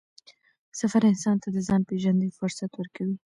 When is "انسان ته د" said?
1.11-1.57